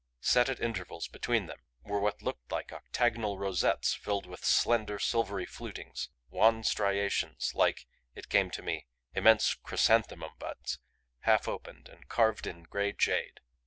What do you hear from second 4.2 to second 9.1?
with slender silvery flutings, wan striations like it came to me